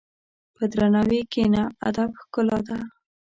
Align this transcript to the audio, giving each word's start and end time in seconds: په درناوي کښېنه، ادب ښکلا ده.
په 0.55 0.63
درناوي 0.71 1.21
کښېنه، 1.31 1.63
ادب 1.87 2.09
ښکلا 2.21 2.57
ده. 2.67 2.77